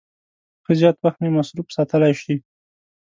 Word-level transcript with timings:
ښه 0.63 0.73
زیات 0.79 0.97
وخت 0.99 1.19
مې 1.21 1.29
مصروف 1.37 1.67
ساتلای 1.75 2.13
شي. 2.21 2.35